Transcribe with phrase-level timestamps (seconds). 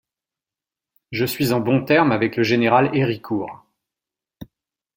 [1.11, 3.63] Je suis en bons termes avec le général Héricourt.